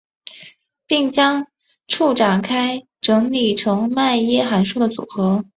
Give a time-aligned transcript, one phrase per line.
[0.87, 1.45] 并将
[1.87, 5.43] 簇展开整理成迈耶函数的组合。